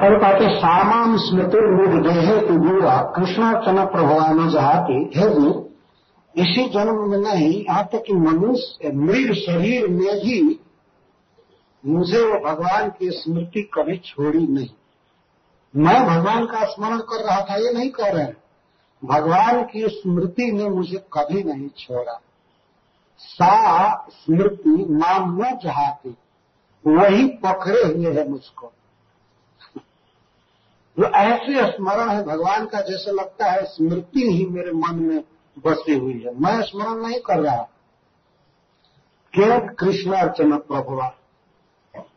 [0.00, 5.52] और कहते सामाम स्मृति मृग देहे बुआ कृष्णार्चना प्रभवान जहाती हे गुरु
[6.34, 10.60] इसी जन्म में नहीं, यहाँ तक कि मनुष्य, मृग शरीर में भी
[11.84, 14.68] मुझे वो भगवान की स्मृति कभी छोड़ी नहीं।
[15.74, 18.32] मैं भगवान का स्मरण कर रहा था, ये नहीं कह रहे
[19.02, 22.20] भगवान की स्मृति ने मुझे कभी नहीं छोड़ा।
[23.20, 26.16] सा स्मृति नाम न चाहती
[26.84, 28.72] वही पकड़े हुए है मुझको।
[30.96, 35.22] जो ऐसे स्मरण है भगवान का जैसे लगता है स्मृति ही मेरे मन में
[35.56, 37.68] बसी हुई है। मैं स्मरण नहीं कर रहा।
[39.34, 41.08] क्यों कृष्ण अर्चना प्रभुआ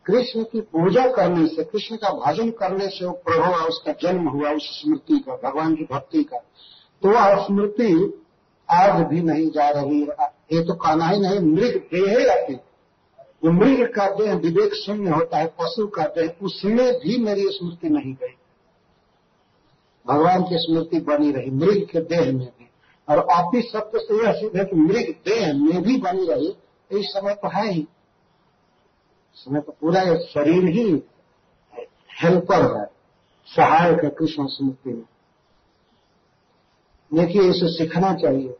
[0.06, 4.50] कृष्ण की पूजा करने से, कृष्ण का भजन करने से वो प्रभुआ उसका जन्म हुआ,
[4.50, 6.38] उस स्मृति का, भगवान की भक्ति का।
[7.02, 8.22] तो वह स्मृति
[8.68, 10.00] आज भी नहीं जा रही
[10.52, 15.38] ये तो कहना ही नहीं, मृग देह आती जो मृग का देह विवेक शून्य होता
[15.38, 18.33] है, पशु का देह उसमें भी मेरी स्मृति नहीं गई।
[20.06, 22.70] भगवान की स्मृति बनी रही, मृग के देह में भी।
[23.08, 26.56] और आपी सत्य से यह सिद्ध है कि मृग देह में भी बनी रही
[26.90, 27.86] इस समय तो है ही।
[29.34, 31.02] समय तो पूरा शरीर ही
[32.22, 32.86] हेल्पर है,
[33.46, 35.04] सहायक है कृष्ण स्मृति में।
[37.14, 38.56] देखिए, इसे सीखना चाहिए।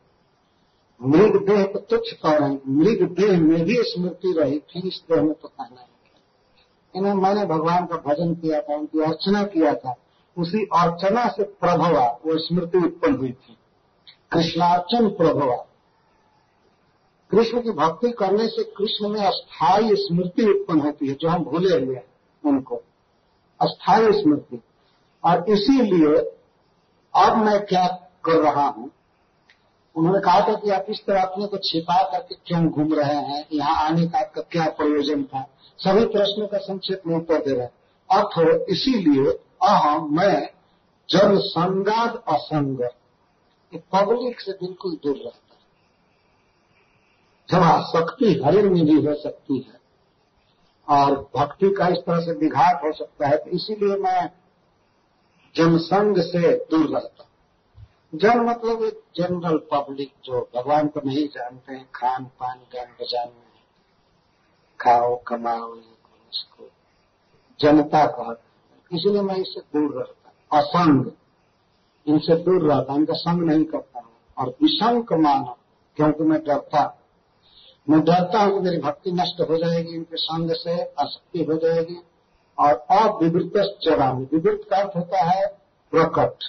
[1.02, 5.22] मृग देह को तुच्छ कर रहे मृग देह में भी स्मृति रही, फिर इस देह
[5.22, 5.88] में तो कहना है।
[6.96, 9.96] इन्हें मैंने भगवान का भजन किया था, उनकी अर्चना किया था।
[10.38, 13.56] उसी अर्चना से प्रभवा, वो स्मृति उत्पन्न हुई थी।
[14.32, 15.56] कृष्णार्चन प्रभवा।
[17.30, 21.86] कृष्ण की भक्ति करने से कृष्ण में अस्थायी स्मृति उत्पन्न होती है, जो हम भूले
[21.86, 22.06] हुए हैं
[22.44, 22.76] उनको।
[23.60, 24.62] अस्थायी स्मृति।
[25.24, 26.14] और इसीलिए
[27.16, 27.86] अब मैं क्या
[28.24, 28.90] कर रहा हूँ?
[29.96, 33.46] उन्होंने कहा था कि आप इस तरह अपने को छिपा करके क्यों घूम रहे हैं?
[33.52, 35.48] यहाँ आने का आपका क्या प्रयोजन था?
[35.78, 37.66] सभी प्रश्नों का संक्षेप में उत्तर दे रहे
[38.10, 40.36] अर्थ इसीलिए अहम मैं
[41.08, 42.78] जन संगाद असंग
[43.92, 45.62] पब्लिक से बिल्कुल दूर रहता है।
[47.48, 49.80] जब आसक्ति हरिण में भी हो सकती है,
[50.88, 54.30] और भक्ति का इस तरह से विघात हो सकता है तो इसीलिए मैं
[55.54, 57.22] जनसंग से दूर रहता
[58.14, 63.28] जन मतलब एक जनरल पब्लिक जो भगवान को नहीं जानते हैं खान पान गान बजान
[63.28, 63.62] में।
[64.80, 66.68] खाओ, कमाओ इसको
[67.60, 68.43] जनता कहते
[68.92, 71.10] इसलिए मैं इससे दूर रहता असंग।
[72.06, 75.56] इनसे दूर रहता इनका संग नहीं करता हूँ। और विसंग मानो,
[75.96, 77.00] क्योंकि मैं डरता
[77.90, 81.96] मैं डरता हूँ कि मेरी भक्ति नष्ट हो जाएगी, इनके संग से आसक्ति हो जाएगी,
[82.58, 85.46] और अविवृत चरामी विवृत का अर्थ होता है
[85.92, 86.44] प्रकट।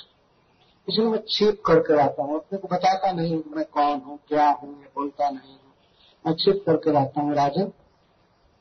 [0.87, 4.69] इसलिए मैं छिप करके रहता हूँ। अपने को बताता नहीं मैं कौन हूँ, क्या हूँ
[4.69, 5.73] मैं बोलता नहीं हूँ।
[6.25, 7.71] मैं छिप करके रहता हूँ, राजन।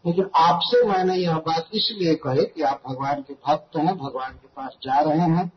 [0.04, 4.48] लेकिन आपसे मैंने यह बात इसलिए कही कि आप भगवान के भक्त हैं, भगवान के
[4.48, 5.50] पास जा रहे हैं।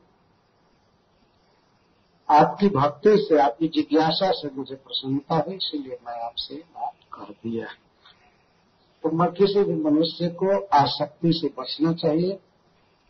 [2.30, 7.68] आपकी भक्ति से, आपकी जिज्ञासा से मुझे प्रसन्नता हुई इसीलिए मैं आपसे बात कर दिया
[9.04, 12.40] तो मैं किसी भी मनुष्य को आसक्ति से बचना चाहिए।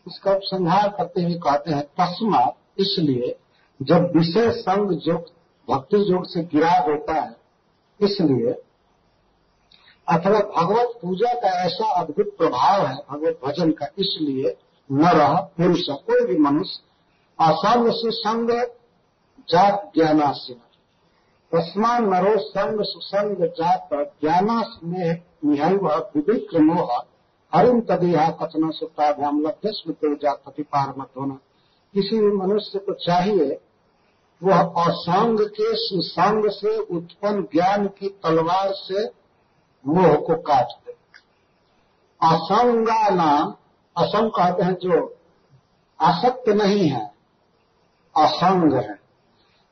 [0.06, 2.42] इसका उपसंहार करते हुए कहते हैं तस्मा
[2.78, 3.34] इसलिए
[3.80, 5.30] जब विषय संग योग
[5.68, 7.34] भक्ति योग से गिरा होता है,
[8.00, 8.52] इसलिए
[10.08, 14.56] अथवा भगवत पूजा का ऐसा अद्भुत प्रभाव है, भगवत भजन का, इसलिए
[14.90, 16.82] न रह पुरुष कोई भी मनुष्य
[17.38, 18.50] असंग से संग
[19.48, 20.60] जात ज्ञानासीन
[21.52, 25.86] तस्मान नरो संग सुसंग जात ज्ञानास में निहैव
[26.16, 26.96] विविक्र मोह।
[27.52, 31.34] हरिम तदिया कथन सुताभ्याम लब्ध स्मृति जात पति पार मत होना
[31.94, 33.58] किसी भी मनुष्य को चाहिए,
[34.42, 39.06] वह असंग के सुसंग से उत्पन्न ज्ञान की तलवार से
[39.86, 40.92] मोह को काट दे।
[42.22, 43.54] असंगा नाम
[43.96, 45.16] असंग कहते हैं जो
[46.00, 47.06] आसक्त नहीं है
[48.16, 48.94] असंग है।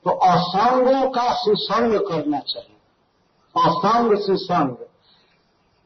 [0.04, 2.76] तो असंगों का सुसंग करना चाहिए।
[3.66, 4.76] असंग सुसंग।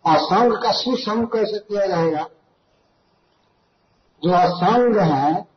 [0.06, 2.28] असंग का सुसंग कैसे किया जाएगा?
[4.24, 5.48] जो असंग है,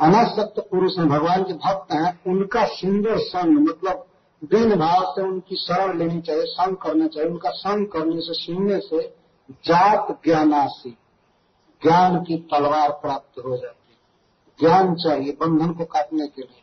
[0.00, 4.06] अनासक्त पुरुष हैं, भगवान के भक्त हैं, उनका सुंदर संग मतलब
[4.44, 8.80] दिन भाव से उनकी शरण लेनी चाहिए, संग करना चाहिए। उनका संग करने से, सुनने
[8.80, 9.14] से
[9.50, 10.90] जात ज्ञानासी,
[11.82, 13.98] ज्ञान की तलवार प्राप्त हो जाती है।
[14.60, 16.62] ज्ञान चाहिए, बंधन को काटने के लिए।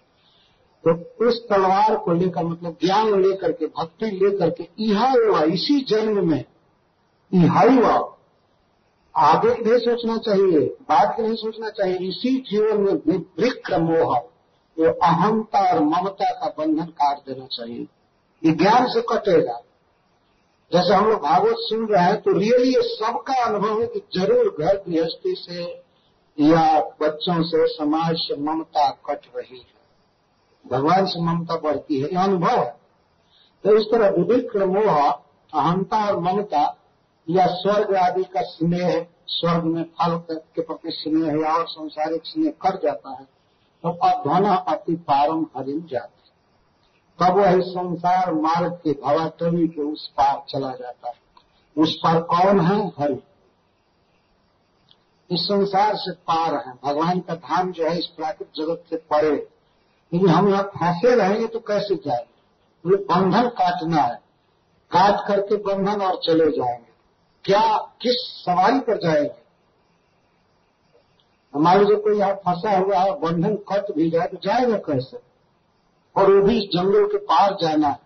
[0.88, 5.81] तो उस तलवार को लेकर मतलब ज्ञान लेकर के, भक्ति लेकर के, इहा हुआ, इसी
[5.81, 6.45] जन्म में
[7.33, 8.18] इहाई हुआ।
[9.15, 14.19] आगे नहीं सोचना चाहिए, बाद नहीं सोचना चाहिए, इसी जीवन में विक्र मोह।
[14.77, 17.88] वो अहंता और ममता का बंधन काट देना चाहिए।
[18.44, 19.62] ये ज्ञान से कटेगा।
[20.71, 24.56] जैसे हम लोग भागवत सुन रहे हैं तो रियली ये सबका अनुभव है कि ज़रूर
[24.59, 25.63] घर गृहस्थी से
[26.38, 29.75] या बच्चों से समाज से ममता कट रही है।
[30.65, 32.75] भगवान से ममता बढ़ती है। यह अनुभव है।
[33.63, 36.63] तो इस तरह विविक्र मोह, अहंता और ममता
[37.27, 42.51] या स्वर्ग आदि का स्नेह, स्वर्ग में फल के प्रति स्नेह या और संसारिक स्नेह
[42.62, 43.37] कर जाता है।
[43.92, 46.18] अध्वन अति पारम हरिम जाते।
[47.19, 51.16] तब वह संसार मार्ग के भवाटवी के उस पार चला जाता है।
[51.78, 53.24] उस पार कौन है हरि?
[55.31, 59.50] इस संसार से पार है। भगवान का धाम जो है इस प्राकृतिक जगत से परे।
[60.13, 62.38] लेकिन हम यहाँ फंसे रहेंगे तो कैसे जाएँगे?
[62.89, 64.16] ये बंधन काटना है।
[64.92, 66.92] काट करके बंधन और चले जाएँगे।
[67.44, 69.47] क्या, किस सवारी पर जाएँगे?
[71.57, 75.18] हमारे जो कोई यहाँ फंसा हुआ है, बंधन कट भी जाए तो जाएगा कैसे?
[76.15, 78.00] और वो भी इस जंगल के पार जाना है।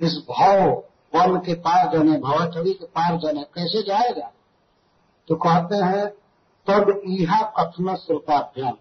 [0.00, 0.70] इस भाव
[1.14, 4.32] वन के पार जाना भावाचड़ी के पार जाना कैसे जाएगा?
[5.28, 6.08] तो कहते हैं,
[6.66, 8.76] तब इहा कथन श्रोताभ्याम।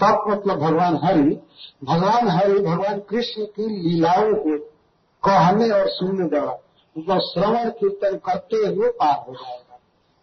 [0.00, 1.40] तब मतलब भगवान हरि
[1.84, 4.58] भगवान हरि, भगवान कृष्ण की लीलाओं को
[5.22, 6.58] कहने और सुनने द्वारा
[6.98, 9.69] मतलब श्रवण कीर्तन करते हुए पार हो जाएगा।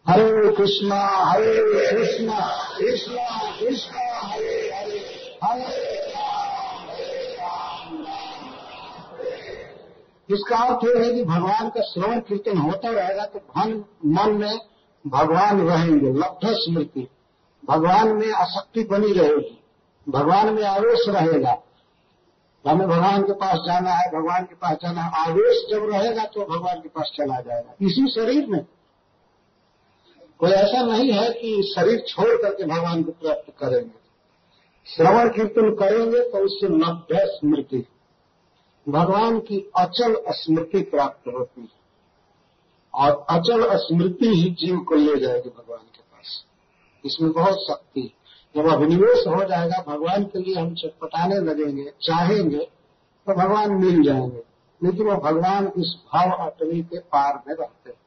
[0.08, 1.54] हरे कृष्णा हरे
[1.92, 2.40] कृष्णा
[2.78, 3.24] कृष्णा
[3.60, 5.00] कृष्णा, हरे हरे
[5.44, 5.66] हरे
[10.30, 13.74] इसका अर्थ यह है कि भगवान का श्रवण कीर्तन होता रहेगा तो धन
[14.08, 14.58] मन में
[15.06, 17.08] भगवान रहेंगे, लब्ध स्मृति।
[17.64, 19.58] भगवान में आसक्ति बनी रहेगी,
[20.08, 21.58] भगवान में आवेश रहेगा।
[22.66, 26.46] हमें भगवान के पास जाना है, भगवान के पास जाना है, आवेश जब रहेगा तो
[26.48, 28.60] भगवान के पास चला जाएगा। इसी शरीर में
[30.40, 34.08] कोई ऐसा नहीं है कि शरीर छोड़ करके भगवान को प्राप्त करेंगे।
[34.88, 37.86] श्रवण कीर्तन करेंगे तो उससे लभ्य स्मृति,
[38.90, 41.78] भगवान की अचल स्मृति प्राप्त होती है।
[42.94, 46.46] और अचल स्मृति ही जीव को ले जाएगी भगवान के पास।
[47.06, 48.18] इसमें बहुत शक्ति है।
[48.56, 54.44] जब अभिनिवेश हो जाएगा, भगवान के लिए हम चटपटाने लगेंगे, चाहेंगे तो भगवान मिल जाएँगे।
[54.84, 58.07] लेकिन वो भगवान इस भाव अटवी के पार में रहते हैं।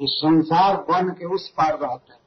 [0.00, 2.20] इस संसार बन के उस पार रहते हैं।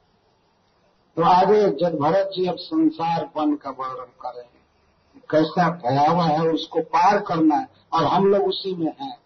[1.16, 4.60] तो आगे जब भरत जी अब संसार बन का वर्णन करेंगे।
[5.30, 9.18] कैसा भयावह है उसको पार करना है और हम लोग उसी में हैं।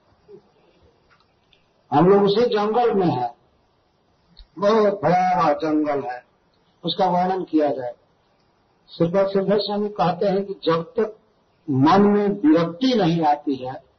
[1.93, 3.35] हम लोग उसी जंगल में हैं।
[4.59, 6.25] बहुत भयावह जंगल है।
[6.85, 7.95] उसका वर्णन किया जाए।
[8.91, 11.17] श्रीपद सिद्धर स्वामी कहते हैं कि जब तक
[11.71, 13.94] मन में विरक्ति नहीं आती है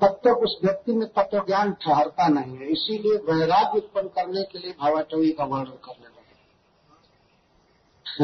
[0.00, 4.58] तब तक उस व्यक्ति में तत्व ज्ञान ठहरता नहीं है। इसीलिए वैराग्य उत्पन्न करने के
[4.58, 6.40] लिए भावाटवी का वर्णन करने लगे।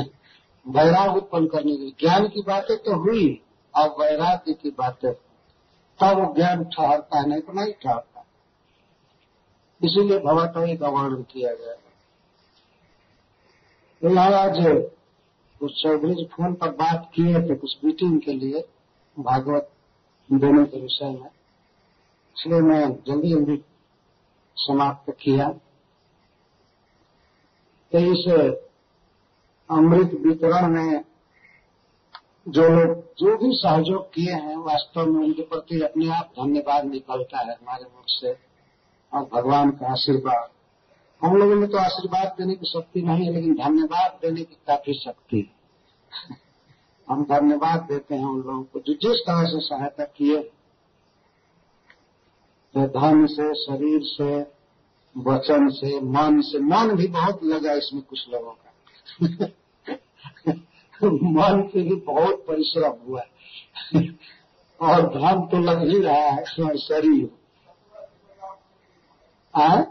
[0.68, 3.42] वैराग उत्पन्न करने के लिए। ज्ञान की बातें तो हुई
[3.74, 5.12] और वैराग्य की बातें।
[6.00, 8.26] तब ज्ञान ठहरता है नहीं तो नहीं ठहरता।
[9.84, 11.74] इसीलिए भवाटवी का वर्णन किया गया
[14.02, 14.54] तो यहाँ आज
[15.60, 18.68] कुछ चौधरी फ़ोन पर बात किए थे कुछ मीटिंग के लिए,
[19.18, 19.70] भागवत
[20.32, 21.35] देने के विषय में।
[22.36, 23.64] इसलिए मैं जल्दी जल्दी
[24.56, 25.48] समाप्त किया।
[27.92, 28.54] तो इस
[29.70, 31.04] अमृत वितरण में
[32.48, 37.38] जो लोग, जो भी सहयोग किए हैं, वास्तव में उनके प्रति अपने आप धन्यवाद निकलता
[37.38, 38.32] है हमारे मुख से
[39.12, 40.48] और भगवान का आशीर्वाद।
[41.22, 44.94] हम लोगों में तो आशीर्वाद देने की शक्ति नहीं है लेकिन धन्यवाद देने की काफ़ी
[44.94, 45.50] शक्ति
[47.08, 50.52] हम धन्यवाद देते हैं उन लोगों को जो जिस तरह से सहायता किए।
[52.80, 54.56] धन से, शरीर से,
[55.18, 58.72] वचन से, मन से, मन भी बहुत लगा इसमें कुछ लोगों का।
[61.06, 63.20] मन से भी बहुत परिश्रम हुआ
[64.80, 67.30] और धन तो लग ही रहा है, इसमें शरीर
[69.54, 69.86] आए?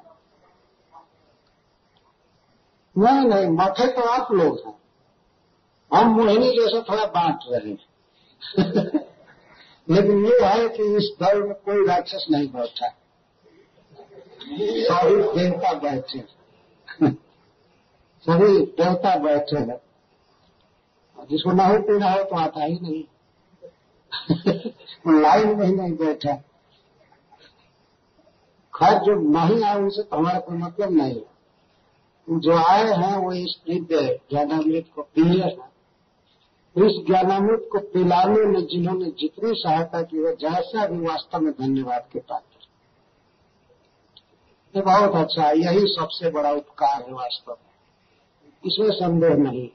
[2.97, 4.75] नहीं नहीं मठे तो आप लोग हैं।
[5.93, 8.99] हम मोहिनी जैसा थोड़ा बांट रहे हैं।
[9.89, 12.87] लेकिन ये है कि इस दल में कोई राक्षस नहीं बैठा।
[14.93, 16.19] सभी देवता बैठे।
[18.21, 19.81] सभी देवता बैठे हैं।
[21.29, 23.03] जिसको नहीं पीना हो तो आता ही नहीं।
[25.21, 26.33] लाइन में ही नहीं बैठा।
[28.75, 31.35] खैर, जो नहीं आए उनसे तो हमारा कोई मतलब नहीं। है
[32.29, 35.74] जो आए हैं वो इस दिव्य ज्ञानामृत को पिए हैं।
[36.77, 42.07] इस ज्ञानामृत को पिलाने में जिन्होंने जितनी सहायता की है, जैसा भी वास्तव में धन्यवाद
[42.13, 42.67] के पात्र।
[44.75, 47.71] ये बहुत अच्छा है, यही सबसे बड़ा उपकार है वास्तव में।
[48.65, 49.69] इसमें संदेह नहीं।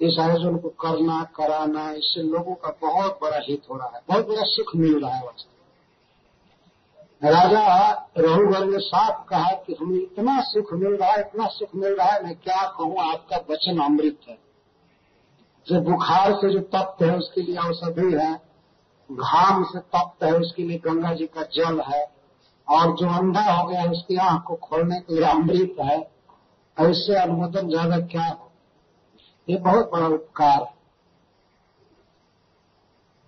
[0.00, 4.28] इस आयोजन को करना, कराना, इससे लोगों का बहुत बड़ा हित हो रहा है, बहुत
[4.28, 5.54] बड़ा सुख मिल रहा है वास्तव
[7.24, 11.94] राजा रघुवर ने साफ़ कहा कि हमें इतना सुख मिल रहा है, इतना सुख मिल
[11.94, 14.47] रहा है, मैं क्या कहूँ, आपका वचन अमृत है।
[15.68, 18.34] जो बुखार से जो तप्त है, उसके लिए औषधि है।
[19.12, 22.18] घाम से तप्त है, उसके लिए गंगा जी का जल है।
[22.68, 26.10] और जो अंधा हो गया है उसकी आँख को खोलने के लिए अमृत है।
[26.78, 28.50] ऐसे अनुमोदन ज़्यादा क्या हो?
[29.48, 30.78] ये बहुत बड़ा उपकार है।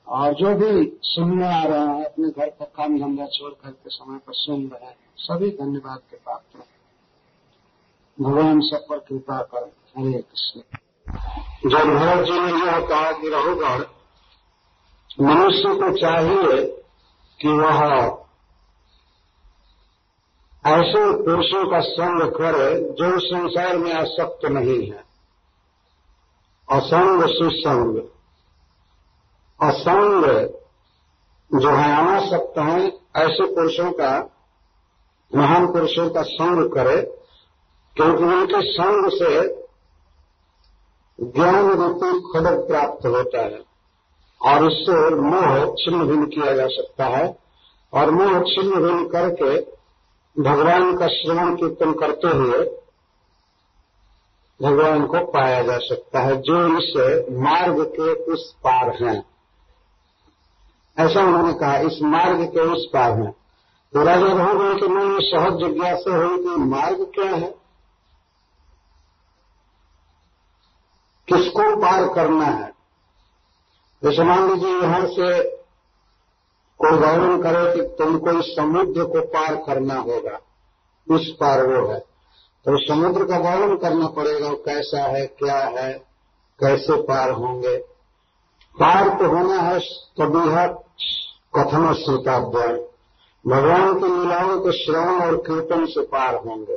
[0.07, 4.19] और जो भी सुनने आ रहे हैं, अपने घर का काम धंधा छोड़ करके समय
[4.19, 6.67] पर सुन रहे हैं, सभी धन्यवाद के पात्र हैं।
[8.21, 10.63] भगवान सब पर कृपा कर। हरे कृष्ण।
[11.67, 13.81] जब भरत जी ने यह कहा कि रघुगढ़
[15.21, 16.67] मनुष्य को चाहिए
[17.41, 18.21] कि वह
[20.67, 25.05] ऐसे पुरुषों का संग करे जो संसार में आसक्त नहीं है।
[26.73, 27.99] असंग सुसंग।
[29.63, 30.25] असंग
[31.61, 34.31] जो है अनासक्त हैं, ऐसे पुरुषों का,
[35.37, 37.03] महान पुरुषों का संग करे,
[37.97, 39.61] क्योंकि उनके संग से
[41.23, 43.61] ज्ञान रूपी खडक प्राप्त होता है।
[44.43, 47.39] और इससे मोह छिन्न भिन्न किया जा सकता है।
[47.93, 49.81] और मोह छिन्न भिन्न करके
[50.43, 52.77] भगवान का श्रवण कीर्तन करते हुए
[54.63, 59.25] भगवान को पाया जा सकता है, जो इस मार्ग के उस पार हैं।
[60.99, 63.33] ऐसा उन्होंने कहा, इस मार्ग के उस पार हैं।
[63.93, 67.60] तो राजा रघुगण के मन में सहज जिज्ञासा हुई कि मार्ग क्या है?
[71.33, 72.73] किसको पार करना है?
[74.05, 75.57] जैसे मान लीजिए यहाँ से
[76.79, 80.41] कोई वर्णन करे कि तुमको इस समुद्र को पार करना होगा।
[81.11, 81.99] उस पार वो है।
[82.65, 85.93] तो समुद्र का वर्णन करना पड़ेगा कैसा है, क्या है,
[86.61, 87.79] कैसे पार होंगे।
[88.81, 89.81] पार तो होना है
[90.21, 90.69] तभी है
[91.57, 92.87] कथन श्रोताभ्याय
[93.47, 96.77] भगवान की लीलाओं के श्रवण और कीर्तन से पार होंगे।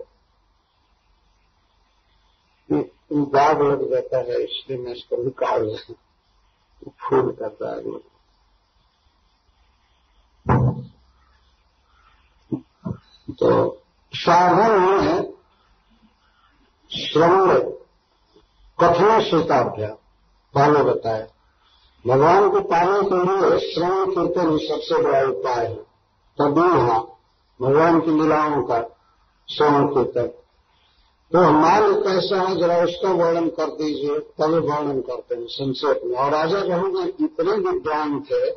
[3.13, 5.75] दाग लग जाता है, इसलिए मैं इसको निकाल
[7.01, 8.01] फूल का दाग
[13.29, 13.50] तो
[14.13, 15.34] साधन में
[16.91, 17.60] श्रवण
[18.79, 19.98] कथन श्रोताभ्यास
[20.53, 21.27] पहले बताया
[22.05, 25.75] भगवान को पाने के लिए श्रवण कीर्तन ही सबसे बड़ा उपाय है।
[26.38, 27.00] तभी वहाँ
[27.60, 28.82] भगवान की लीलाओं का
[29.50, 30.27] श्रवण कीर्तन।
[31.34, 36.16] तो हमारे कैसा है, जरा उसका वर्णन कर दीजिए, तभी वर्णन करते हैं, संक्षेप में।
[36.16, 38.50] और राजा रहोगे इतने विद्वान थे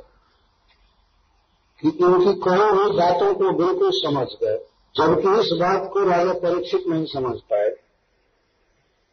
[1.83, 4.59] कि इनकी कई हुई बातों को बिल्कुल समझ गए,
[4.95, 7.71] जबकि इस बात को राजा परीक्षित नहीं समझ पाए।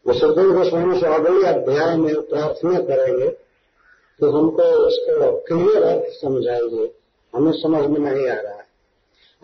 [0.06, 3.30] वो सदन गोस्वामी से अगले अध्याय में प्रार्थना करेंगे
[4.20, 6.92] तो हमको इसको क्लियर अर्थ समझाएँगे
[7.34, 8.63] हमें समझ में नहीं आ रहा है।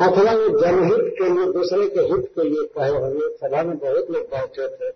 [0.02, 4.12] अथवा वो जनहित के लिए, दूसरे के हित के लिए कहे होंगे। सभा में बहुत
[4.12, 4.92] लोग बैठे थे।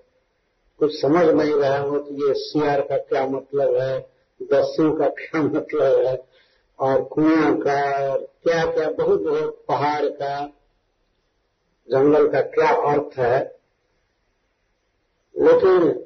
[0.79, 4.10] कुछ समझ नहीं रहे हो कि ये सियार का क्या मतलब है,
[4.41, 6.24] दस्यू का क्या मतलब है,
[6.79, 10.45] और कुआँ का और क्या क्या, बहुत बहुत पहाड़ का,
[11.89, 13.57] जंगल का क्या अर्थ है।
[15.38, 16.05] लेकिन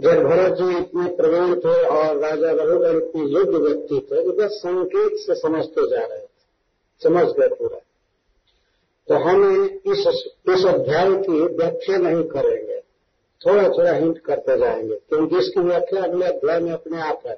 [0.00, 4.50] जब भरत जी इतने प्रवीण थे और राजा रघुवर इतने योग्य व्यक्ति थे तो बस
[4.50, 6.34] संकेत से समझते जा रहे थे।
[7.02, 7.80] समझ गए पूरा।
[9.08, 12.80] तो हम इस इस अध्याय की व्याख्या नहीं करेंगे।
[13.40, 17.34] थोड़ा थोड़ा हिंट करते जाएँगे, क्योंकि इसकी व्याख्या अगले अध्याय में अपने आप है।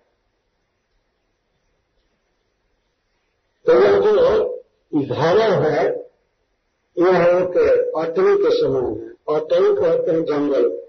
[3.66, 4.56] तो यह जो
[4.94, 5.87] धर्म है
[6.99, 7.56] यह एक
[7.96, 10.82] अटवी के समान है। अटवी कहते हैं जंगल।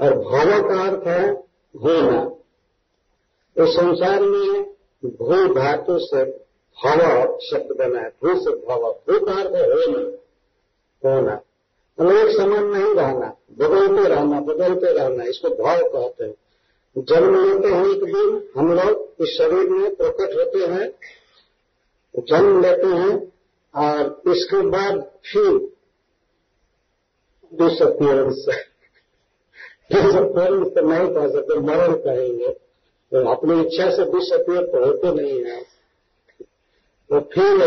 [0.00, 1.30] और भव का अर्थ है
[1.74, 2.24] होना
[3.56, 4.62] तो संसार में
[5.04, 6.24] भू धातु से
[6.78, 10.00] भव शब्द बना है, भू से भव भू का अर्थ है होना
[11.02, 11.40] होना
[11.98, 13.26] मतलब एक समान नहीं रहना
[13.58, 16.34] बदलते रहना बदलते रहना, इसको भाव कहते हैं।
[16.96, 20.88] जन्म लेते हैं एक दिन, हम लोग इस शरीर में प्रकट होते हैं,
[22.14, 23.14] जन्म लेते हैं,
[23.74, 25.50] और इसके बाद फिर
[27.52, 28.46] डिसअपियरेंस
[29.92, 35.38] डिसअपियर तो नहीं कह सकते, मरण कहेंगे। तो अपनी इच्छा से डिसअपियर तो होते नहीं
[35.44, 35.60] है।
[37.12, 37.58] तो फिर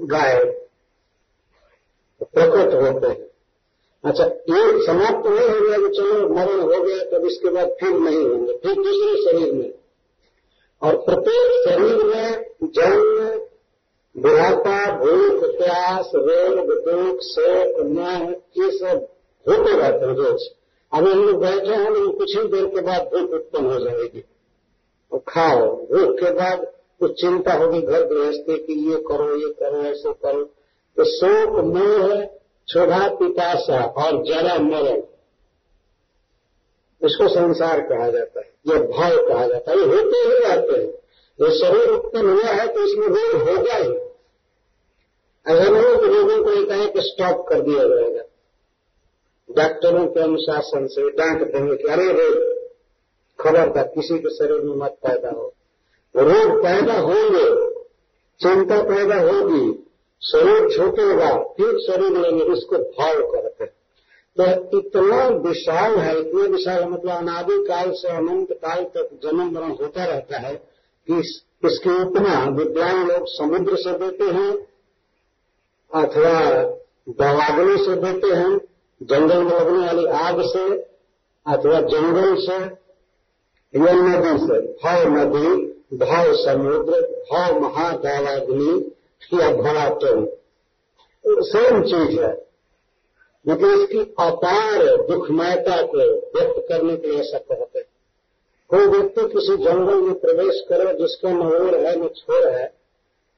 [0.00, 0.48] गायब
[2.22, 3.28] प्रकट होते हैं।
[4.04, 7.90] अच्छा ये समाप्त नहीं हो गया कि चलो मरण हो गया, तब इसके बाद फिर
[7.90, 9.74] नहीं होंगे, फिर दूसरे शरीर में।
[10.82, 13.40] और प्रत्येक शरीर में जन्म,
[14.22, 19.08] बुढ़ापा, भूख, प्यास, रोग, दुख, शोक, मोह, ये सब
[19.48, 20.42] होते रहते हैं रोज।
[20.92, 24.24] अभी हम लोग बैठे हैं, लेकिन कुछ ही देर के बाद भूख उत्पन्न हो जाएगी।
[25.12, 29.82] और खाओ, भूख के बाद कुछ चिंता होगी घर गृहस्थी की, ये करो ये करो,
[29.82, 30.44] ऐसे करो।
[30.96, 35.02] तो शोक मोह क्षोभा पिपाशा और जरा मरण,
[37.02, 40.94] इसको संसार कहा जाता है, ये भाव कहा जाता है। ये होते ही रहते हैं।
[41.38, 43.90] ये शरीर उत्पन्न हुआ है तो इसमें रोग होगा ही।
[45.46, 48.22] ऐसा नहीं कि रोगों को एकाएक स्टॉप कर दिया जाएगा।
[49.50, 52.58] डॉक्टरों के अनुशासन से, डांट देंगे कि, अरे रोग
[53.40, 55.54] खबरदार किसी के शरीर में मत पैदा हो।
[56.14, 57.46] रोग पैदा होंगे,
[58.40, 59.66] चिंता पैदा होगी,
[60.22, 63.66] शरीर छूटेगा फिर शरीर लेंगे, उसको भाव करते
[64.36, 69.70] तो इतना विशाल है, इतना विशाल मतलब अनादि काल से अनंत काल तक जन्म मरण
[69.70, 70.54] होता रहता है
[71.08, 71.18] कि
[71.66, 74.52] इसकी उपमा विद्वान लोग समुद्र से देते हैं,
[75.92, 76.34] अथवा
[77.08, 78.58] दवाग्नि से देते हैं,
[79.00, 80.64] जंगल में लगने वाली आग से,
[81.46, 82.58] अथवा जंगल से,
[83.74, 87.00] या नदी से, भाव नदी भाव समुद्र
[87.32, 88.92] भाव महादावाग्नि
[89.34, 90.28] या भड़ाटन
[91.26, 92.46] सेम चीज़ है।
[93.48, 97.86] मतलब इसकी अपार दुखमयता को व्यक्त करने के लिए ऐसा कहते हैं।
[98.68, 102.74] कोई व्यक्ति किसी जंगल में प्रवेश करे, जिसका न ओर है, न छोर है,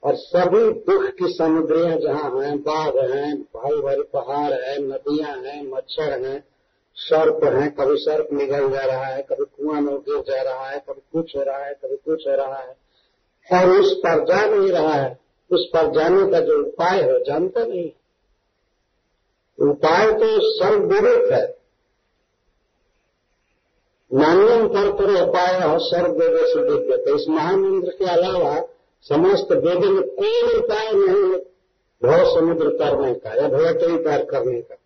[0.04, 5.71] और सभी दुख की समुद्रियाँ जहाँ हैं, बाघ हैं भारी भारी पहाड़ है, नदियाँ हैं,
[5.71, 6.45] मच्छर हैं
[6.94, 10.78] सर्प है, कभी सर्प निगल जा रहा है, कभी कुआँ में गिर जा रहा है,
[10.78, 12.76] कभी कुछ हो रहा है, कभी कुछ हो रहा है।
[13.52, 15.20] और उस पर जा नहीं रहा है।
[15.52, 17.90] उस पर जाने का जो उपाय है जानता नहीं
[19.70, 21.59] उपाय तो सर्वविदित है।
[24.12, 28.61] नान्यम कर पर उपाय हो, सर्ववेद से दिव्य तो इस महामंत्र के अलावा
[29.02, 31.38] समस्त वेद में कोई उपाय नहीं है।
[32.02, 34.76] भव समुद्र करने का या भवतरी पार करने का।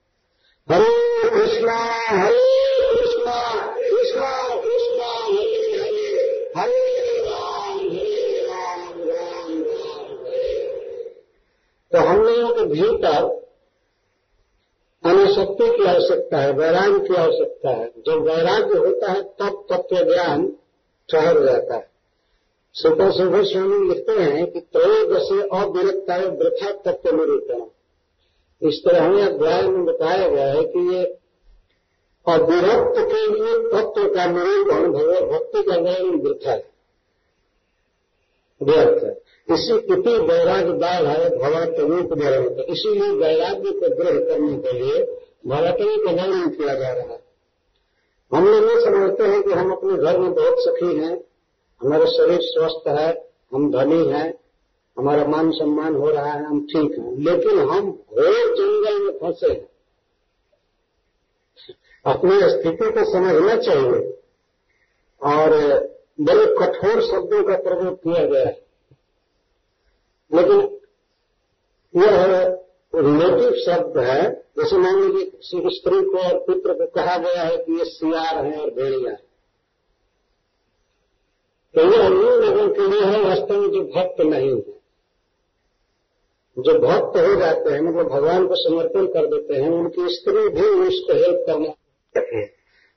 [0.73, 1.77] हरे कृष्णा
[2.09, 2.45] हरे
[2.91, 4.31] कृष्णा कृष्णा
[4.61, 9.63] कृष्णा, हरे हरे हरे राम हरे राम राम
[11.93, 13.45] तो हम लोगों के भीतर
[15.05, 20.57] अनुशक्ति की आवश्यकता है, वैराग्य की आवश्यकता है। जब वैराग्य होता है, तब तत्व ज्ञान
[21.11, 21.91] ठहर जाता है।
[22.73, 27.61] सुपर सुपर स्वामी लिखते हैं कि त्रयोदशी अविरक्ता वृथा तत्व निरूपण।
[28.65, 31.05] इस तरह हमें अध्याय में बताया गया है कि ये
[32.29, 36.71] अविरक्त के लिए तत्व का निरूपण भगवत भक्ति का ज्ञान वृथा है।
[38.63, 39.23] व्यर्थ है।
[39.55, 45.05] इसी इति वैराग्य दाल है, भगवत रूप में इसीलिए वैराग्य को दृढ़ करने के लिए
[45.47, 47.25] भगवती का वर्णन किया जा रहा है।
[48.35, 51.25] हम लोग ये समझते हैं कि हम अपने घर में बहुत सखी हैं,
[51.83, 54.44] हमारा शरीर स्वस्थ है, हम धनी हैं
[54.99, 59.53] हमारा मान सम्मान हो रहा है, हम ठीक हैं। लेकिन हम घोर जंगल में फंसे
[59.53, 59.69] हैं।
[62.07, 64.21] अपनी स्थिति को समझना चाहिए।
[65.23, 65.51] और
[66.21, 68.67] बड़े कठोर शब्दों का प्रयोग किया गया है।
[70.35, 70.81] लेकिन
[72.03, 72.37] यह
[72.95, 75.31] रिलेटिव शब्द है, जैसे मान लीजिए
[75.71, 79.25] स्त्री को और पुत्र को कहा गया है कि ये सियार है और भेड़िया है।
[81.75, 84.74] तो ये अन्य लोगों के लिए है, वास्तव में जो भक्त नहीं है।
[86.59, 90.67] जो भक्त हो जाते हैं मतलब भगवान को समर्पण कर देते हैं, उनकी स्त्री भी
[90.67, 91.75] उसको हेल्प करने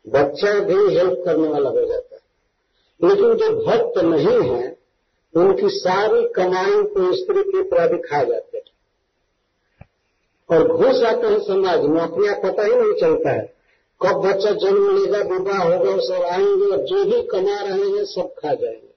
[0.08, 2.22] बच्चा भी हेल्प करने वाला हो जाता है।
[3.10, 4.78] लेकिन जो भक्त नहीं है,
[5.36, 8.68] उनकी सारी कमाई को स्त्री के प्रति खा जाते हैं।
[10.58, 13.54] और घुस आते हैं समाज नौकरियाँ पता ही नहीं चलता है।
[14.02, 18.34] कब बच्चा जन्म लेगा विवाह होगा, सब आएँगे और जो भी कमा रहे हैं, सब
[18.40, 18.88] खा जाएँगे।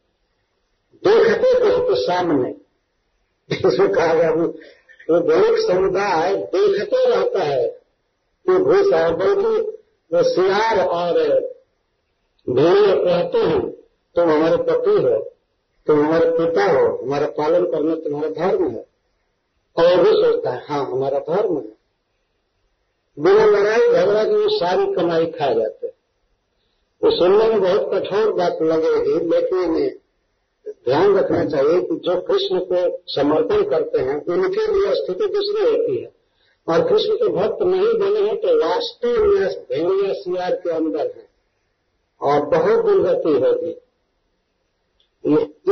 [1.05, 2.70] देखते देखते सामने।
[3.53, 4.47] इसमें कहा गया, वो
[5.21, 7.81] बहुत समुदाय देखते रहता है।
[8.49, 9.61] कि आए बल्कि
[10.13, 11.13] वो सियार और
[12.49, 13.71] भेड़िए कहते हैं।
[14.17, 15.35] तुम हमारे पति हो,
[15.87, 18.87] तुम हमारे पिता हो, हमारा पालन करना तुम्हारा धर्म है।
[19.77, 21.81] और भी सोचता है हाँ हमारा धर्म है।
[23.19, 25.87] बिना लड़ाई झगड़ा के सारी कमाई खा जाते
[27.05, 30.00] वो सुनने में बहुत कठोर बात लगेगी लेकिन
[30.89, 35.97] ध्यान रखना चाहिए कि जो कृष्ण को समर्पण करते हैं उनके लिए स्थिति दूसरी होती
[36.03, 36.13] है।
[36.69, 41.29] और कृष्ण के भक्त नहीं बने हैं तो वास्तव में भेड़िया सियार के अंदर है।
[42.21, 43.77] और बहुत दुर्गति होगी।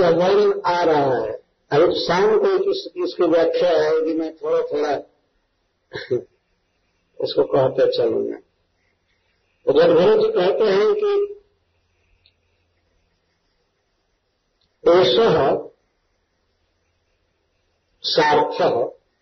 [0.00, 2.72] यह वर्णन आ रहा है। अभी शाम को
[3.04, 4.92] इसकी व्याख्या है कि मैं थोड़ा थोड़ा
[7.20, 8.36] इसको कहते चलूँगा।
[9.66, 11.37] तो जगभर जी कहते हैं कि
[14.88, 15.14] एष
[18.04, 18.60] सार्थ।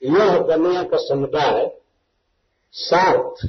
[0.03, 1.65] यह दुनिया का समुदाय
[2.73, 3.47] सार्थ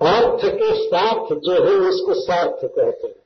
[0.00, 3.22] अर्थ के साथ जो है उसको सार्थ कहते हैं।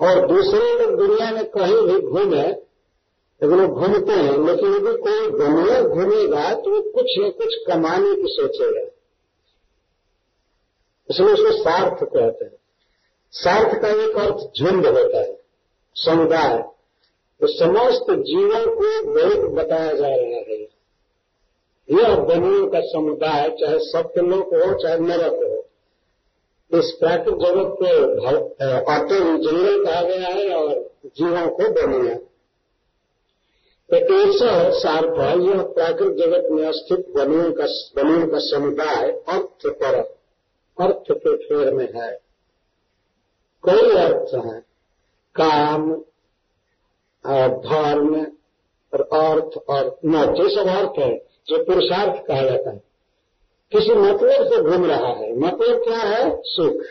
[0.00, 5.30] और दूसरे लोग दुनिया में कहीं भी घूमे, लेकिन वो घूमते हैं, लेकिन यदि कोई
[5.30, 8.84] दुनिया घूमेगा तो वो कुछ न कुछ कमाने की सोचेगा
[11.10, 12.52] इसलिए उसको सार्थ कहते हैं।
[13.32, 15.45] सार्थ का एक अर्थ झुंड होता है।
[15.96, 16.58] समुदाय।
[17.40, 20.56] तो समस्त जीवन को बहुत बताया जा रहा है।
[21.88, 25.56] यह बनियों का समुदाय, चाहे सत्यलोक हो, चाहे नरक हो,
[26.70, 27.90] इस प्राकृतिक जगत को
[28.92, 32.14] ऑटो जंगल कहा गया है और जीवों को बनिया
[33.90, 39.66] तो ऐसा सार्थ है, यह प्राकृतिक जगत में स्थित बनियों का बनियों का समुदाय अर्थ
[39.66, 39.94] पर,
[40.78, 42.10] अर्थ के फेर में है।
[43.64, 44.75] कई अर्थ है?
[45.40, 45.92] काम
[47.26, 48.26] और धर्म
[48.94, 51.18] और अर्थ और मोक्ष ये सब अर्थ है,
[51.48, 52.82] जो पुरुषार्थ कहा जाता है।
[53.72, 56.40] किसी मतलब से घूम रहा है। मतलब क्या है?
[56.44, 56.82] सुख।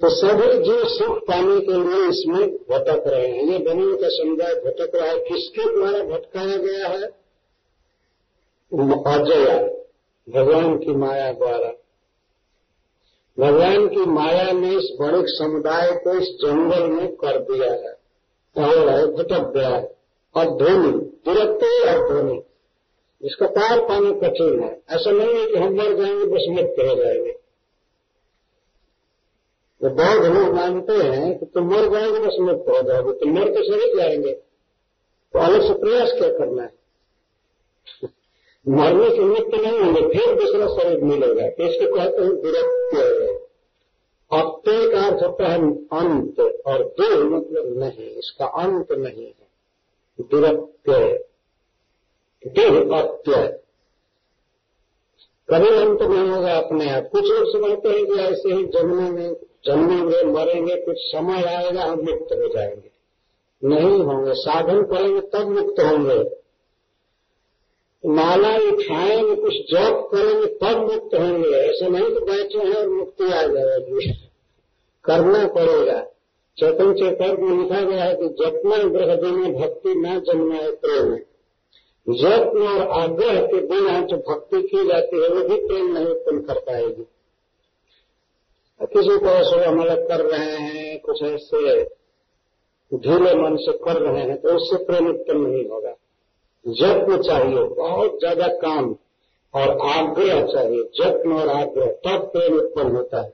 [0.00, 4.54] तो सभी जीव सुख पाने के लिए इसमें भटक रहे हैं। ये बनी का समुदाय
[4.54, 7.02] भटक रहा है। किसके द्वारा भटकाया गया है?
[9.14, 9.78] अजय,
[10.30, 11.72] भगवान की माया द्वारा।
[13.40, 17.98] भगवान की माया ने इस बड़े समुदाय को इस जंगल में कर दिया है।
[18.68, 19.96] और है, भटक गया है।
[20.34, 22.42] और ध्वनि तुरंत और ध्वनि
[23.22, 27.04] इसका पार पाना कठिन है। ऐसा नहीं है कि हम मर जाएँगे, बस मुक्त हो
[27.04, 27.32] जाएँगे।
[29.80, 33.48] तो बहुत लोग मानते हैं कि तुम मर जाएँगे बस मुक्त हो जाओगे। तुम मर
[33.48, 34.32] तो सही जाएँगे।
[35.32, 36.78] तो अलग से प्रयास क्या करना है?
[38.68, 42.97] मरने से मुक्त नहीं होंगे, फिर दूसरा शरीर मिलेगा। तो इसको कहते हैं विरक्त
[44.32, 49.48] अत्यय का अर्थ होता है अंत और दो मतलब नहीं, इसका अंत नहीं है।
[50.20, 51.24] दुरत्यय
[52.46, 53.60] देह अत्यय
[55.50, 59.48] कभी अंत नहीं होगा अपने आप। कुछ लोग समझते हैं कि ऐसे ही जन्मे जन्मेंगे
[59.66, 62.90] जन्मेंगे मरेंगे, कुछ समय आएगा, हम मुक्त हो जाएँगे।
[63.64, 66.37] नहीं होंगे। साधन करेंगे, तब मुक्त होंगे।
[68.06, 73.24] माला उठाएँगे कुछ जॉब करेंगे तब मुक्त होंगे। ऐसे नहीं तो बैठे हैं और मुक्ति
[73.24, 74.12] आ जाएगी।
[75.04, 76.00] करना पड़ेगा।
[76.58, 81.14] चेतन चेतन में लिखा गया है कि जतना ग्रह देने भक्ति न जन्माए प्रेम।
[82.14, 86.40] यत्न और आग्रह के बिना जो भक्ति की जाती है, वो भी प्रेम नहीं उत्पन्न
[86.40, 87.06] कर पाएगी।
[88.80, 91.84] किसी को ऐसे अमल कर रहे हैं, कुछ ऐसे
[92.94, 95.94] ढीले मन से कर रहे हैं तो उससे प्रेम उत्पन्न नहीं होगा।
[96.66, 98.94] यत्न चाहिए, बहुत ज़्यादा काम
[99.54, 103.32] और आग्रह चाहिए, जत्न और आग्रह, तब प्रेम उत्पन्न होता है।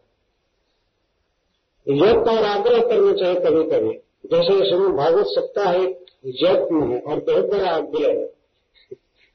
[1.87, 3.93] यत्न और आग्रह करना चाहिए कभी कभी
[4.31, 6.05] जैसे इसमें भागवत सप्ताह एक
[6.43, 8.29] यत्न है और बहुत बड़ा आग्रह है।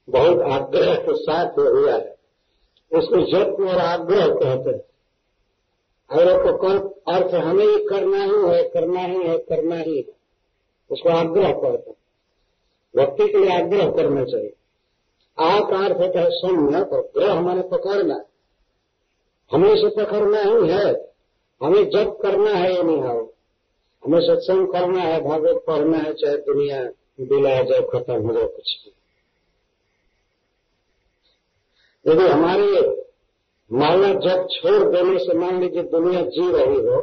[0.07, 2.15] बहुत आग्रह के साथ हुआ है।
[2.91, 4.81] उसको यत्न और आग्रह कहते हैं।
[6.09, 10.03] और तो कौन अर्थ हमें ही करना ही है, करना ही है, करना ही है,
[10.89, 11.97] उसको आग्रह कहते हैं।
[12.95, 14.53] व्यक्ति के लिए आग्रह करना चाहिए।
[15.37, 18.23] आ का अर्थ होता है सुनना तो ग्रह हमारे पकड़ना
[19.51, 20.87] हमें से पकड़ना ही है।
[21.61, 23.27] हमें जब करना है या नहीं आओ
[24.03, 26.83] हमें सत्संग करना है, भागवत पढ़ना है, चाहे दुनिया
[27.21, 28.91] बिला जाए खत्म हो जाए कुछ भी।
[32.05, 32.67] यदि हमारे
[33.71, 37.01] माला जब छोड़ देने से मान लीजिए दुनिया जी रही हो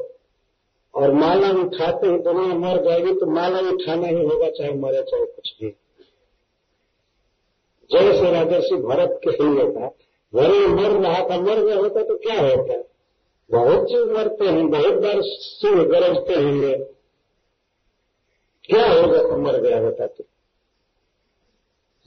[0.97, 5.27] और माला उठाते ही दुनिया मर जाएगी तो माला उठाना ही होगा, चाहे मरे, चाहे
[5.27, 5.71] कुछ भी।
[7.93, 9.95] जैसे राजर्षि भरत के लिए था
[10.35, 12.83] वही मर रहा था, मर गया होता तो क्या होता?
[13.51, 16.77] बहुत चीज़ मरते हैं, बहुत बार सिंह गरजते होंगे।
[18.65, 20.25] क्या होगा तो मर गया होता तो?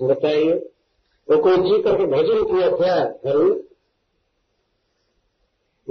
[0.01, 0.53] बताइए।
[1.31, 2.69] वो कोई जी करके भजन किया
[3.05, 3.68] घर में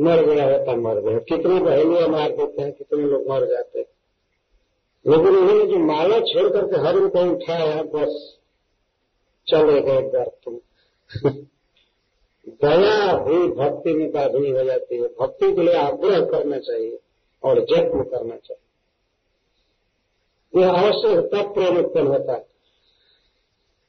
[0.01, 3.87] मर गया होता, मर गया। कितनी बहनियाँ मार देते हैं, कितने लोग मर जाते हैं।
[5.07, 8.39] लेकिन उन्होंने जो माला छोड़ करके हर उनको उठाया, बस
[9.49, 10.59] चले गए घर तुम।
[12.49, 16.99] दया भी भक्ति में बाधनी हो जाती है। भक्ति के लिए आग्रह करना चाहिए
[17.45, 18.65] और जत्न करना चाहिए।
[20.61, 22.47] यह अवश्य तब उत्पन्न होता है।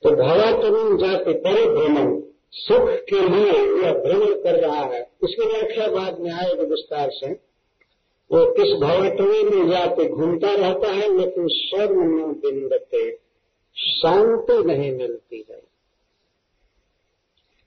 [0.04, 6.20] तो भवाचरण जाति परिभ्रमण। सुख के लिए यह भ्रमण कर रहा है। उसकी व्याख्या बाद
[6.20, 7.50] में आएगी विस्तार से?
[8.32, 13.20] वो किस भवटवी में जाके घूमता रहता है, लेकिन स्वर्ण में बिंदते
[13.78, 15.70] शांति नहीं मिलती है।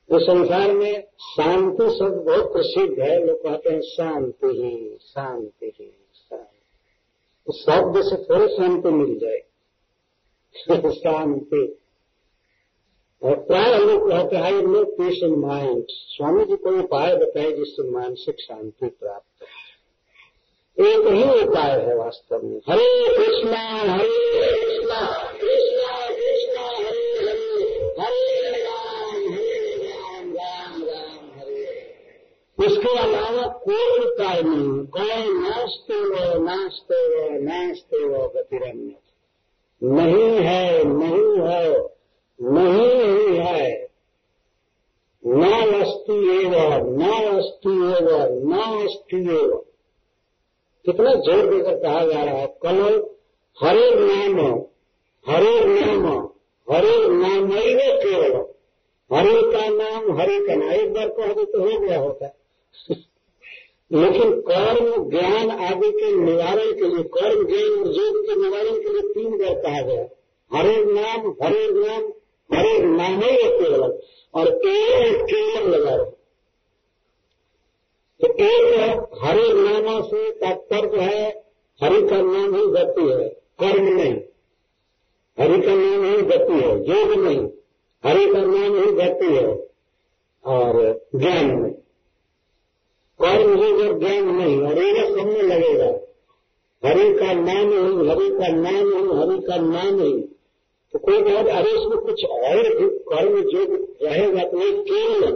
[0.08, 5.92] तो संसार में शांति शब्द बहुत प्रसिद्ध है, लोग कहते हैं शांति ही शांति ही,
[6.14, 9.38] शांति। शब्द से थोड़ी शांति मिल जाए।
[10.90, 11.78] शांति
[13.22, 17.90] और प्राय लोग कहते हैं no peace in mind Swami ji को उपाय बताए जिससे
[17.90, 19.26] मानसिक शांति प्राप्त
[20.80, 23.60] एक ही उपाय है वास्तव में। हरे कृष्णा
[23.92, 24.08] हरे
[24.54, 25.00] कृष्णा
[25.40, 27.60] कृष्णा कृष्णा, हरे हरे।
[28.00, 36.44] हरे राम हरे राम राम राम, हरे। उसके अलावा कोई उपाय नहीं कौन नाचते वो
[36.44, 38.94] नाचते वो नाचते वो गतिरन्य
[39.82, 41.91] नहीं है नहीं है।
[42.42, 43.88] नहीं है।
[45.26, 45.42] न
[45.80, 49.60] अस्थि एवं, न अस्थि एवं, न अस्थि एवं।
[50.84, 53.06] कितना ज़ोर देकर कहा जा रहा है, कल
[53.62, 54.62] हरे नाम
[55.26, 56.28] हरे नाम
[56.70, 58.52] हरे नाम केवल।
[59.16, 62.26] हरे का नाम हरे का नाम, एक बार कह दे तो हो गया होता
[63.92, 68.92] लेकिन कर्म, ज्ञान आदि के निवारण के लिए, कर्म, ज्ञान और योग के निवारण के
[68.92, 70.06] लिए तीन बार कहा गया।
[70.56, 72.12] हरे नाम हरे नाम
[72.50, 73.98] ही केवल
[74.34, 76.10] और एक केवल लगा। रहे
[78.20, 81.44] तो एक हरे नामा से तात्पर्य है,
[81.82, 84.14] हरि का नाम ही गति है, कर्म नहीं।
[85.40, 87.48] हरि का नाम ही गति है, योग नहीं।
[88.04, 89.68] हरि का नाम ही गति है
[90.44, 91.72] और ज्ञान नहीं।
[93.22, 95.98] कर्म योग और ज्ञान नहीं, और एक समय लगेगा।
[96.88, 100.28] हरि का नाम ही, हरि का नाम ही, हरि का नाम ही।
[100.92, 102.68] तो कोई बात अरे इसमें कुछ और
[103.08, 103.60] कर्म, जो
[104.02, 105.30] रहेगा तो एक केवल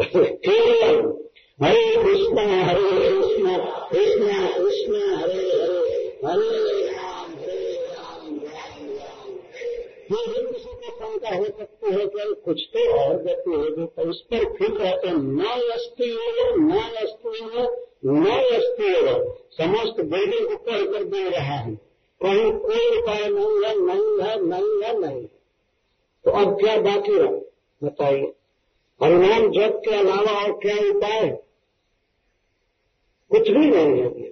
[0.46, 0.96] केवल
[1.62, 3.56] हरे कृष्ण हरे कृष्ण
[3.92, 5.42] कृष्ण कृष्ण, हरे
[6.24, 7.68] हरे हरे
[11.00, 15.08] शंका हो सकती है कि कुछ तो और गति होगी तो इस पर फिर कहते
[15.08, 16.10] हैं। न अस्थि
[16.58, 17.46] न अस्थि
[18.06, 18.90] न अस्थि
[19.58, 21.89] समस्त वेदों को कह कर दे रहा है।
[22.20, 25.26] कहीं कोई उपाय नहीं है नहीं है नहीं है, नहीं।
[26.24, 27.30] तो अब क्या बाकी रहा
[27.82, 28.32] बताइए।
[29.00, 31.28] हरिनाम जप के अलावा और क्या उपाय
[33.30, 34.28] कुछ भी नहीं है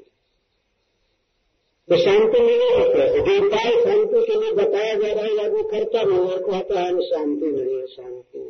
[1.89, 6.03] तो शांति मिले कैसे जो उपाय शांति के लिए बताया जा रहा है आदमी करता
[6.03, 8.41] नहीं है कहता है, शांति नहीं है, शांति।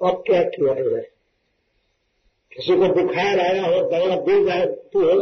[0.00, 1.02] तो अब क्या किया है
[2.52, 5.18] किसी को बुखार आया हो दवा दी जाती हो।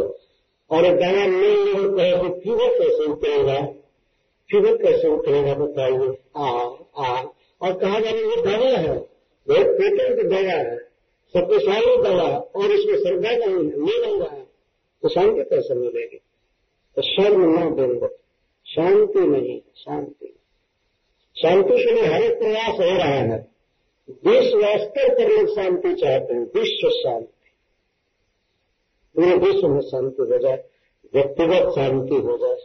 [0.71, 3.61] और दवा नहीं ले हो कहे तो फीवर कैसे उतरेगा?
[4.49, 6.17] फीवर कैसे उतरेगा बताइए?
[6.37, 6.47] आ
[6.97, 7.21] आ,
[7.61, 8.97] और कहा जा रहा है दवा है
[9.47, 10.77] बहुत पेटेंट दवा है
[11.33, 14.43] शक्तिशाली दवा, और इसमें श्रद्धा नहीं है नहीं लग है
[15.03, 16.21] तो शांति कैसे मिलेगी?
[16.95, 18.09] तो शर्म न बिंद
[18.65, 20.33] शांति नहीं, शांति।
[21.35, 23.47] शांति के लिए हर प्रयास हो रहा है।
[24.25, 27.33] विश्व स्तर पर लोग शांति चाहते हैं, विश्व शांति।
[29.19, 30.63] पूरे विश्व में शांति हो जाए,
[31.13, 32.57] व्यक्तिगत शांति हो जाए।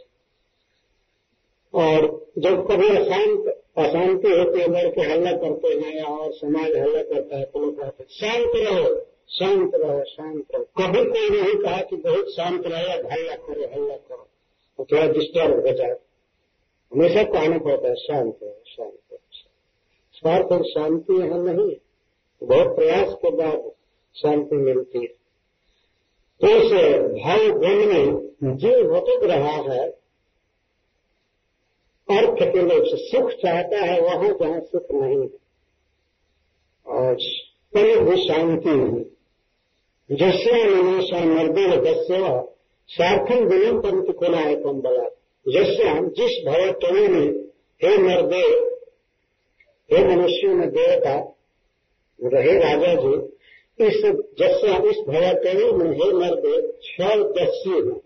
[1.73, 7.37] और जब कभी अशांत, अशांति होती है लड़के हल्ला करते हैं और समाज हल्ला करता
[7.37, 11.95] है तो लोग कहते शांत रहो शांत रहो शांत रहो। कभी कोई नहीं कहा कि
[11.95, 14.27] बहुत शांत रहे हल्ला करो हल्ला करो।
[14.77, 15.95] तो थोड़ा डिस्टर्ब हो जाए।
[16.93, 19.19] हमेशा कहना पड़ता है शांत रहो शांत रहो।
[20.13, 21.77] स्वार्थ और शांति यहाँ नहीं है।
[22.43, 23.71] बहुत प्रयास के बाद
[24.15, 25.24] शांति मिलती है।
[26.41, 26.47] तो
[27.13, 29.87] भाव गुण में जो भटक रहा है
[32.09, 35.29] अर्थ के लोग सुख चाहता है, वहाँ जहाँ सुख नहीं है।
[36.87, 37.15] और
[37.73, 39.05] कहीं भी शांति नहीं।
[40.17, 42.43] जैसे निमेशा निर्दय दस्य
[42.89, 44.55] सार्थन विनम पंत खुला है
[45.45, 47.31] जैसे हम जिस भवत्व में,
[47.83, 48.71] हे नरदेव
[49.91, 51.15] हे मनुष्यों में देवता
[52.23, 53.15] रहे राजा जी
[53.79, 54.01] इस
[54.39, 58.01] जैसे इस भवत्व में मुझे नरदेव छह दस्यु हैं।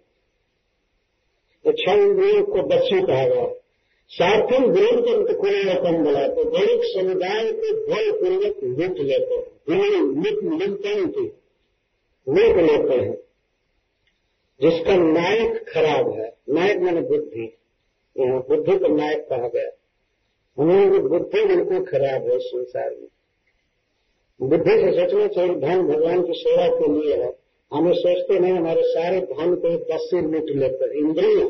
[1.65, 3.53] तो छह इंद्रियों को दस्यु कहा गया।
[4.07, 10.01] सार्थम विरोध कुरेकम बोला तो गरीब समुदाय को बलपूर्वक लूट लेते हैं।
[10.59, 13.17] मिलते लूट लेते हैं।
[14.61, 17.57] जिसका नायक खराब है। नायक मैंने बुद्धि।
[18.17, 19.69] बुद्धि को नायक कहा गया।
[20.57, 23.07] उन्होंने बुद्धि बिल्कुल खराब है संसार में।
[24.41, 27.37] बुद्धि से सोचना चाहिए धन भगवान की सेवा के लिए है।
[27.73, 31.45] हमें सोचते नहीं, हमारे सारे धन को दस से लूट लेते इंद्रिया,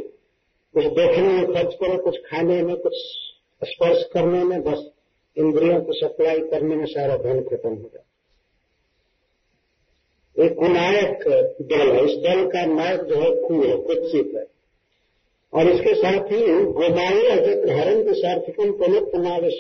[0.74, 2.94] कुछ देखने में खर्च करो, कुछ खाने में, कुछ
[3.64, 4.92] स्पर्श करने में, बस
[5.38, 8.04] इंद्रियों को सप्लाई करने में सारा धन खत्म हो जाए
[10.46, 11.20] एक नायक
[11.62, 14.48] दल है। इस दल का नायक जो है खू है, कुत्सित है।
[15.54, 17.34] और इसके साथ ही गोमाया
[17.76, 19.60] हरण के सार्थिकम पुनः पुनावेश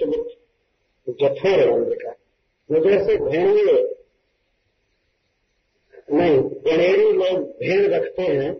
[1.09, 1.59] जथोर
[2.69, 3.77] का जैसे भेड़िए
[6.11, 8.53] नहीं, गणेरी लोग भेड़ रखते हैं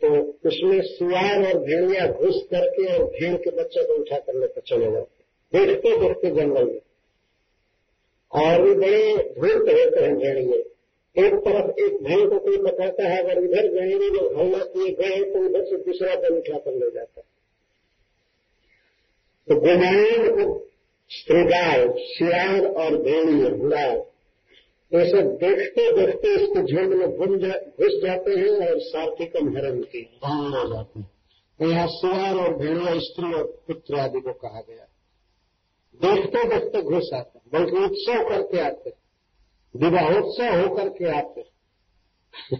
[0.00, 0.08] तो
[0.48, 4.90] उसमें सुआर और भेड़िया घुस करके और भेड़ के बच्चे को उठा कर लेकर चले
[4.92, 6.80] जाते देखते देखते जंगल में।
[8.32, 9.00] और भी बड़े
[9.34, 10.58] धूर्त होते हैं भेड़िए
[11.16, 15.22] एक तरफ़ एक भेड़ को कोई पकड़ता है, अगर इधर गए जो हमला किए गए
[15.32, 17.26] तो उधर से दूसरा दल उठा कर ले जाता है।
[19.48, 20.52] तो गुमाइन
[21.10, 23.96] श्रृगाल शियार और बुढ़ाल
[24.92, 30.52] ये सब देखते देखते इसके झुंड में घुस जाते हैं और सात्विकम हरण के भान
[30.54, 31.10] हो जाते हैं।
[31.60, 34.84] तो यहाँ शियार और भेड़िया स्त्री और पुत्र आदि को कहा गया।
[36.00, 38.92] देखते देखते घुस आते हैं। बल्कि उत्सव करके आते
[39.74, 41.40] विवाहोत्सव होकर के आते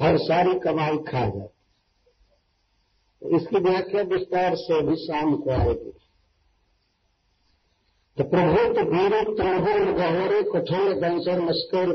[0.00, 1.54] हर सारी कमाई खा जाते
[3.22, 5.92] तो इसकी व्याख्या विस्तार से अभी शाम को आएगी।
[8.18, 11.94] तो प्रभु तो वीर तृणभूल गहरे कठोर दंसर मस्कर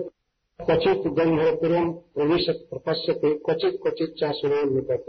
[0.66, 5.06] क्वचित गंधपुरम प्रवेश प्रपश्यते क्वचित क्वचित चासुरो निकट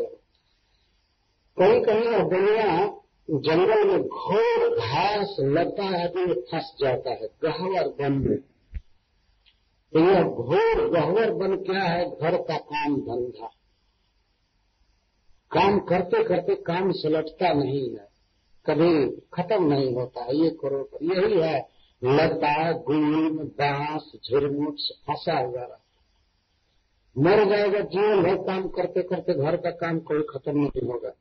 [1.59, 2.99] कहीं कहीं दुनिया
[3.31, 8.39] जंगल में घोर घास, लता आदि में फंस जाता है, गहवर वन में।
[9.93, 12.11] तो यह घोर गहवर बन क्या है?
[12.11, 13.47] घर का काम धंधा।
[15.53, 18.12] काम करते करते काम सलटता नहीं है।
[18.71, 21.69] कभी खत्म नहीं होता, ये करो यही है,
[22.05, 25.79] लता गुण बाँस झुरमुट फंसा हुआ रहता।
[27.19, 31.13] मर जाएगा, जीवन भर काम करते करते घर का काम कोई खत्म नहीं होगा।